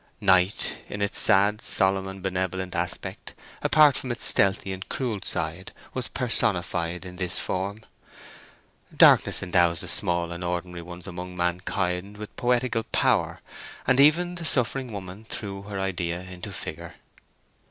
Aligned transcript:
Night, 0.19 0.79
in 0.89 0.99
its 0.99 1.19
sad, 1.19 1.61
solemn, 1.61 2.07
and 2.07 2.23
benevolent 2.23 2.73
aspect, 2.73 3.35
apart 3.61 3.95
from 3.95 4.11
its 4.11 4.25
stealthy 4.25 4.73
and 4.73 4.89
cruel 4.89 5.19
side, 5.21 5.71
was 5.93 6.07
personified 6.07 7.05
in 7.05 7.17
this 7.17 7.37
form. 7.37 7.83
Darkness 8.97 9.43
endows 9.43 9.81
the 9.81 9.87
small 9.87 10.31
and 10.31 10.43
ordinary 10.43 10.81
ones 10.81 11.05
among 11.05 11.37
mankind 11.37 12.17
with 12.17 12.35
poetical 12.35 12.81
power, 12.91 13.41
and 13.85 13.99
even 13.99 14.33
the 14.33 14.43
suffering 14.43 14.91
woman 14.91 15.23
threw 15.29 15.61
her 15.61 15.79
idea 15.79 16.19
into 16.21 16.51
figure. 16.51 16.95